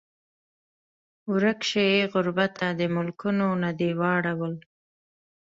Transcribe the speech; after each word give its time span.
ورک 1.31 1.59
شې 1.69 1.83
ای 1.93 2.01
غربته 2.13 2.67
د 2.79 2.81
ملکونو 2.95 3.47
نه 3.63 3.71
دې 3.79 3.89
واړول 3.99 4.55